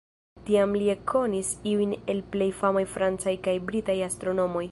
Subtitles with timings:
[0.45, 4.59] Tiam li ekkonis iujn el plej famaj francaj kaj britaj astronomoj.